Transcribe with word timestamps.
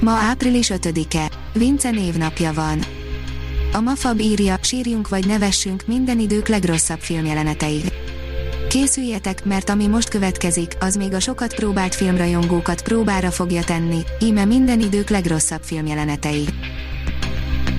Ma 0.00 0.10
április 0.10 0.70
5-e, 0.74 1.30
Vince 1.52 1.90
névnapja 1.90 2.52
van. 2.52 2.78
A 3.72 3.80
Mafab 3.80 4.20
írja, 4.20 4.58
sírjunk 4.62 5.08
vagy 5.08 5.26
nevessünk 5.26 5.86
minden 5.86 6.18
idők 6.18 6.48
legrosszabb 6.48 6.98
filmjelenetei. 6.98 7.82
Készüljetek, 8.68 9.44
mert 9.44 9.70
ami 9.70 9.86
most 9.86 10.08
következik, 10.08 10.76
az 10.80 10.96
még 10.96 11.12
a 11.12 11.20
sokat 11.20 11.54
próbált 11.54 11.94
filmrajongókat 11.94 12.82
próbára 12.82 13.30
fogja 13.30 13.64
tenni, 13.64 13.98
íme 14.20 14.44
minden 14.44 14.80
idők 14.80 15.08
legrosszabb 15.08 15.62
filmjelenetei. 15.62 16.44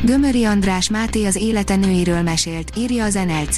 Gömöri 0.03 0.43
András 0.43 0.89
Máté 0.89 1.25
az 1.25 1.35
élete 1.35 1.75
nőiről 1.75 2.21
mesélt, 2.21 2.71
írja 2.77 3.03
az 3.03 3.13
NLC. 3.13 3.57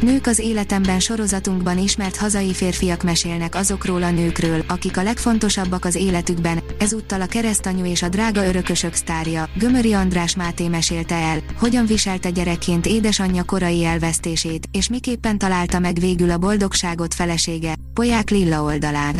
Nők 0.00 0.26
az 0.26 0.38
életemben 0.38 1.00
sorozatunkban 1.00 1.78
ismert 1.78 2.16
hazai 2.16 2.52
férfiak 2.54 3.02
mesélnek 3.02 3.54
azokról 3.54 4.02
a 4.02 4.10
nőkről, 4.10 4.64
akik 4.68 4.96
a 4.96 5.02
legfontosabbak 5.02 5.84
az 5.84 5.94
életükben, 5.94 6.62
ezúttal 6.78 7.20
a 7.20 7.26
keresztanyú 7.26 7.84
és 7.84 8.02
a 8.02 8.08
drága 8.08 8.46
örökösök 8.46 8.94
sztárja, 8.94 9.48
Gömöri 9.54 9.92
András 9.92 10.36
Máté 10.36 10.68
mesélte 10.68 11.14
el, 11.14 11.38
hogyan 11.58 11.86
viselte 11.86 12.30
gyerekként 12.30 12.86
édesanyja 12.86 13.44
korai 13.44 13.84
elvesztését, 13.84 14.68
és 14.72 14.88
miképpen 14.88 15.38
találta 15.38 15.78
meg 15.78 15.98
végül 15.98 16.30
a 16.30 16.38
boldogságot 16.38 17.14
felesége, 17.14 17.74
Poják 17.94 18.30
Lilla 18.30 18.62
oldalán. 18.62 19.16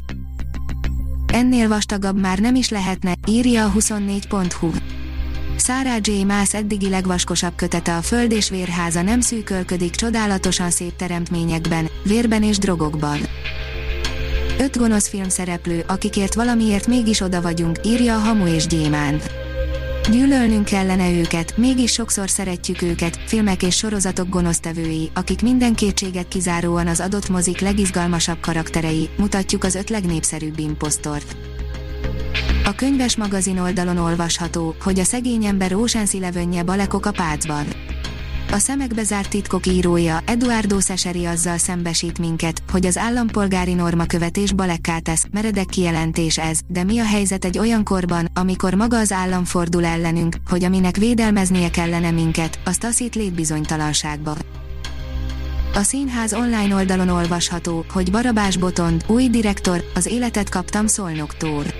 Ennél 1.33 1.69
vastagabb 1.69 2.21
már 2.21 2.39
nem 2.39 2.55
is 2.55 2.69
lehetne, 2.69 3.15
írja 3.27 3.65
a 3.65 3.73
24.hu. 3.73 4.71
Sarah 5.59 5.99
J. 6.03 6.25
Maas 6.25 6.55
eddigi 6.55 6.89
legvaskosabb 6.89 7.53
kötete 7.57 7.97
a 7.97 8.03
Föld 8.03 8.33
és 8.33 8.51
Vérháza 8.51 9.03
nem 9.03 9.21
szűkölködik 9.21 9.95
csodálatosan 9.95 10.71
szép 10.71 10.97
teremtményekben, 10.97 11.89
vérben 12.03 12.43
és 12.43 12.59
drogokban. 12.59 13.19
Öt 14.59 14.77
gonosz 14.77 15.09
filmszereplő, 15.09 15.85
akikért 15.87 16.35
valamiért 16.35 16.87
mégis 16.87 17.21
oda 17.21 17.43
vagyunk, 17.43 17.79
írja 17.85 18.15
a 18.15 18.19
Hamu 18.19 18.47
és 18.47 18.67
Gyémánt. 18.67 19.31
Gyűlölnünk 20.11 20.65
kellene 20.65 21.11
őket, 21.11 21.57
mégis 21.57 21.93
sokszor 21.93 22.31
szeretjük 22.31 22.83
őket, 22.83 23.19
filmek 23.27 23.63
és 23.63 23.77
sorozatok 23.77 24.29
gonosztevői, 24.29 25.11
akik 25.15 25.43
minden 25.43 25.75
kétséget 25.75 26.29
kizáróan 26.29 26.87
az 26.87 27.01
adott 27.01 27.29
mozik 27.29 27.61
legizgalmasabb 27.61 28.41
karakterei, 28.41 29.09
mutatjuk 29.17 29.65
az 29.65 29.75
öt 29.75 29.91
legnépszerűbb 29.91 30.59
imposztort. 30.59 31.37
A 32.69 32.75
könyves 32.75 33.17
magazin 33.17 33.59
oldalon 33.59 33.97
olvasható, 33.97 34.75
hogy 34.83 34.99
a 34.99 35.05
szegény 35.05 35.45
ember 35.45 35.73
Ocean's 35.75 36.15
Elevenje 36.15 36.63
balekok 36.63 37.07
a 37.07 37.11
pácban. 37.11 37.67
A 38.53 38.59
szemekbe 38.59 39.03
zárt 39.03 39.31
titkok 39.31 39.67
írója, 39.67 40.23
Eduardo 40.25 40.81
Szeseri 40.81 41.25
azzal 41.25 41.59
szembesít 41.59 42.19
minket, 42.19 42.63
hogy 42.71 42.87
az 42.87 42.97
állampolgári 42.97 43.75
norma 43.75 44.07
követés 44.07 44.53
balekká 44.53 44.99
tesz, 44.99 45.27
meredek 45.31 45.67
kijelentés 45.67 46.39
ez, 46.39 46.59
de 46.67 46.85
mi 46.85 46.99
a 46.99 47.05
helyzet 47.05 47.45
egy 47.45 47.59
olyan 47.59 47.85
korban, 47.85 48.29
amikor 48.35 48.75
maga 48.75 48.99
az 48.99 49.13
állam 49.13 49.45
fordul 49.45 49.85
ellenünk, 49.85 50.37
hogy 50.49 50.65
aminek 50.65 50.97
védelmeznie 50.97 51.71
kellene 51.71 52.11
minket, 52.11 52.59
azt 52.65 52.81
taszít 52.81 53.15
létbizonytalanságba. 53.15 54.37
A 55.75 55.83
színház 55.83 56.33
online 56.33 56.75
oldalon 56.75 57.09
olvasható, 57.09 57.85
hogy 57.93 58.11
Barabás 58.11 58.57
Botond, 58.57 59.05
új 59.07 59.29
direktor, 59.29 59.85
az 59.95 60.07
életet 60.07 60.49
kaptam 60.49 60.87
Szolnoktól. 60.87 61.78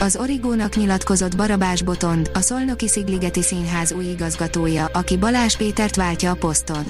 Az 0.00 0.16
Origónak 0.16 0.76
nyilatkozott 0.76 1.36
Barabás 1.36 1.82
Botond, 1.82 2.30
a 2.34 2.40
Szolnoki 2.40 2.88
Szigligeti 2.88 3.42
Színház 3.42 3.92
új 3.92 4.04
igazgatója, 4.04 4.84
aki 4.92 5.16
Balázs 5.16 5.56
Pétert 5.56 5.96
váltja 5.96 6.30
a 6.30 6.34
poszton. 6.34 6.84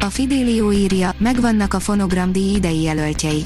A 0.00 0.04
Fidelio 0.04 0.72
írja, 0.72 1.14
megvannak 1.18 1.74
a 1.74 1.80
fonogramdíj 1.80 2.54
idei 2.54 2.82
jelöltjei. 2.82 3.42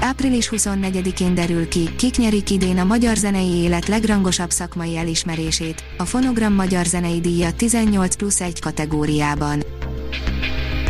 Április 0.00 0.50
24-én 0.52 1.34
derül 1.34 1.68
ki, 1.68 1.94
kik 1.96 2.16
nyerik 2.16 2.50
idén 2.50 2.78
a 2.78 2.84
magyar 2.84 3.16
zenei 3.16 3.54
élet 3.54 3.88
legrangosabb 3.88 4.50
szakmai 4.50 4.96
elismerését, 4.96 5.84
a 5.98 6.04
Fonogram 6.04 6.52
Magyar 6.52 6.86
Zenei 6.86 7.20
Díja 7.20 7.52
18 7.52 8.16
plusz 8.16 8.40
1 8.40 8.60
kategóriában. 8.60 9.62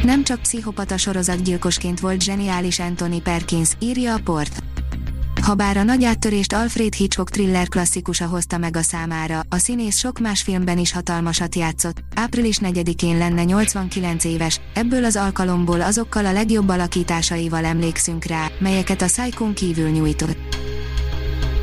Nem 0.03 0.25
csak 0.25 0.41
pszichopata 0.41 0.97
sorozatgyilkosként 0.97 2.00
volt 2.00 2.23
zseniális 2.23 2.78
Anthony 2.78 3.23
Perkins, 3.23 3.71
írja 3.78 4.15
a 4.15 4.21
port. 4.25 4.66
Habár 5.47 5.77
a 5.77 5.83
nagy 5.83 6.05
áttörést 6.05 6.53
Alfred 6.53 6.95
Hitchcock 6.95 7.31
thriller 7.31 7.69
klasszikusa 7.69 8.27
hozta 8.27 8.59
meg 8.59 8.77
a 8.77 8.83
számára, 8.83 9.41
a 9.49 9.57
színész 9.57 9.99
sok 9.99 10.19
más 10.19 10.43
filmben 10.43 10.79
is 10.79 10.93
hatalmasat 10.93 11.55
játszott, 11.55 11.97
április 12.15 12.59
4-én 12.62 13.19
lenne 13.19 13.45
89 13.45 14.25
éves, 14.25 14.61
ebből 14.75 15.05
az 15.05 15.17
alkalomból 15.17 15.81
azokkal 15.81 16.27
a 16.27 16.33
legjobb 16.33 16.69
alakításaival 16.69 17.65
emlékszünk 17.65 18.25
rá, 18.25 18.47
melyeket 18.59 19.03
a 19.03 19.06
Psychon 19.06 19.55
kívül 19.55 19.89
nyújtott. 19.89 20.39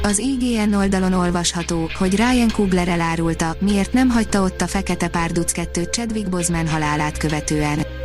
Az 0.04 0.18
IGN 0.18 0.74
oldalon 0.74 1.14
olvasható, 1.14 1.90
hogy 1.98 2.16
Ryan 2.16 2.50
Coogler 2.54 2.88
elárulta, 2.88 3.56
miért 3.60 3.94
nem 3.94 4.10
hagyta 4.10 4.42
ott 4.42 4.62
a 4.62 4.68
Fekete 4.68 5.08
Párduc 5.08 5.52
2 5.52 5.84
Chadwick 5.84 6.30
Boseman 6.30 6.68
halálát 6.68 7.18
követően. 7.18 8.03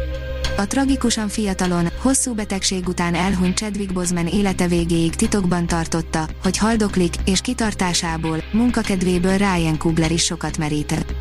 A 0.58 0.66
tragikusan 0.66 1.28
fiatalon, 1.28 1.88
hosszú 2.02 2.34
betegség 2.34 2.88
után 2.88 3.14
elhunyt 3.14 3.56
Chadwick 3.56 3.92
Boseman 3.92 4.26
élete 4.26 4.66
végéig 4.66 5.14
titokban 5.14 5.66
tartotta, 5.66 6.28
hogy 6.42 6.56
haldoklik, 6.56 7.14
és 7.24 7.40
kitartásából, 7.40 8.44
munkakedvéből 8.52 9.36
Ryan 9.36 9.78
Coogler 9.78 10.10
is 10.10 10.24
sokat 10.24 10.58
merített. 10.58 11.14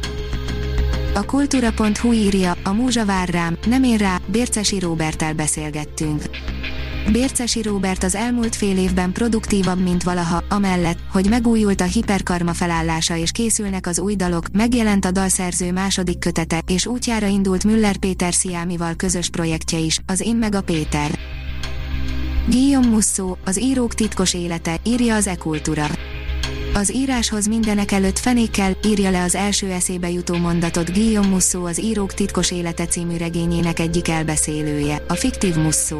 A 1.14 1.26
kultúra.hu 1.26 2.12
írja, 2.12 2.56
a 2.64 2.74
múzsa 2.74 3.06
vár 3.06 3.30
rám, 3.30 3.58
nem 3.66 3.84
én 3.84 3.98
rá, 3.98 4.18
Bércesi 4.26 4.80
Róbertel 4.80 5.34
beszélgettünk. 5.34 6.22
Bércesi 7.12 7.62
Róbert 7.62 8.04
az 8.04 8.16
elmúlt 8.16 8.56
fél 8.56 8.78
évben 8.78 9.12
produktívabb, 9.12 9.84
mint 9.84 10.04
valaha, 10.04 10.44
amellett, 10.50 10.98
hogy 11.12 11.30
megújult 11.30 11.82
a 11.82 11.84
hiperkarma 11.84 12.54
felállása 12.54 13.16
és 13.16 13.32
készülnek 13.32 13.88
az 13.88 14.00
új 14.00 14.16
dalok, 14.16 14.46
megjelent 14.52 15.06
a 15.06 15.12
dalszerző 15.12 15.72
második 15.72 16.20
kötete, 16.20 16.62
és 16.68 16.86
útjára 16.86 17.28
indult 17.28 17.64
Müller 17.64 17.98
Péter 17.98 18.34
Sziámival 18.34 18.96
közös 18.96 19.30
projektje 19.30 19.78
is, 19.78 20.00
az 20.06 20.22
Én 20.22 20.36
meg 20.36 20.56
a 20.56 20.62
Péter. 20.62 21.20
Guillaume 22.50 22.88
Musso, 22.88 23.36
az 23.46 23.60
írók 23.60 23.94
titkos 23.94 24.34
élete, 24.34 24.80
írja 24.84 25.16
az 25.16 25.28
e-kultúra. 25.28 25.88
Az 26.74 26.94
íráshoz 26.94 27.48
mindenek 27.48 27.92
előtt 27.92 28.20
fenékkel, 28.20 28.78
írja 28.86 29.10
le 29.10 29.24
az 29.24 29.36
első 29.36 29.72
eszébe 29.72 30.10
jutó 30.10 30.38
mondatot 30.38 30.94
Guillaume 30.94 31.30
Musso 31.30 31.66
az 31.66 31.82
Írók 31.82 32.14
titkos 32.14 32.52
élete 32.52 32.86
című 32.86 33.18
regényének 33.18 33.80
egyik 33.80 34.08
elbeszélője, 34.08 35.04
a 35.08 35.14
fiktív 35.14 35.56
Musso. 35.56 36.00